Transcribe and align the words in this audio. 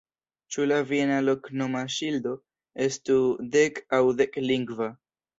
Ĉu 0.53 0.63
la 0.69 0.77
viena 0.91 1.17
loknoma 1.25 1.83
ŝildo 1.95 2.31
estu 2.85 3.17
dek- 3.57 3.77
aŭ 3.99 3.99
dudek-lingva? 4.09 4.89